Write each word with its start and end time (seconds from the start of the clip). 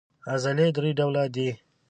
عضلې 0.31 0.67
درې 0.75 0.91
ډوله 0.97 1.23
دي. 1.35 1.49